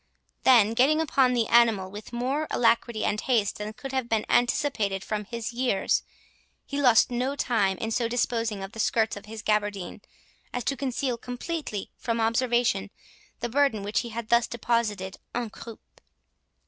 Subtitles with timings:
[0.45, 5.03] Then getting upon the animal with more alacrity and haste than could have been anticipated
[5.03, 6.01] from his years,
[6.65, 10.01] he lost no time in so disposing of the skirts of his gabardine
[10.53, 12.89] as to conceal completely from observation
[13.41, 16.01] the burden which he had thus deposited "en croupe".